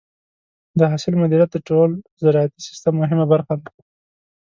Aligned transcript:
د 0.79 0.81
حاصل 0.91 1.13
مدیریت 1.21 1.49
د 1.53 1.57
ټول 1.67 1.89
زراعتي 2.23 2.59
سیستم 2.69 2.93
مهمه 3.01 3.25
برخه 3.33 3.53
ده. 3.61 3.69